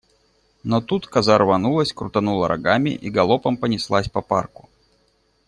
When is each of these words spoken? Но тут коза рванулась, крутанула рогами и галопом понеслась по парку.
Но 0.63 0.81
тут 0.81 1.05
коза 1.05 1.37
рванулась, 1.37 1.93
крутанула 1.93 2.47
рогами 2.47 2.89
и 2.89 3.11
галопом 3.11 3.55
понеслась 3.55 4.09
по 4.09 4.23
парку. 4.23 4.67